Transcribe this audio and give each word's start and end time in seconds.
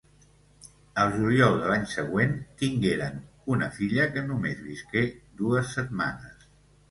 Al 1.01 1.11
juliol 1.17 1.57
de 1.63 1.67
l'any 1.71 1.83
següent 1.91 2.31
tingueren 2.63 3.21
una 3.55 3.69
filla, 3.77 4.09
que 4.15 4.23
només 4.31 4.65
visqué 4.71 5.07
dues 5.43 5.77
setmanes. 5.77 6.49